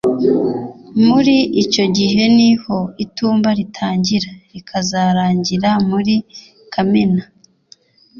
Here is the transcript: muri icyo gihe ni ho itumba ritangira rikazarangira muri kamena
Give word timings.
muri 1.07 1.35
icyo 1.63 1.85
gihe 1.97 2.23
ni 2.37 2.51
ho 2.61 2.77
itumba 3.03 3.49
ritangira 3.59 4.31
rikazarangira 4.51 5.69
muri 5.89 6.15
kamena 6.73 7.23